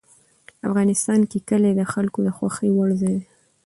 افغانستان 0.67 1.19
کې 1.29 1.39
کلي 1.49 1.71
د 1.75 1.81
خلکو 1.93 2.19
د 2.25 2.29
خوښې 2.37 2.69
وړ 2.77 2.89
ځای 3.01 3.15
دی. 3.21 3.29